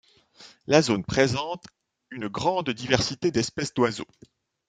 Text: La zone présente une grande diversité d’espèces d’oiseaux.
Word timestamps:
La 0.65 0.81
zone 0.81 1.03
présente 1.05 1.63
une 2.09 2.27
grande 2.27 2.71
diversité 2.71 3.29
d’espèces 3.29 3.75
d’oiseaux. 3.75 4.07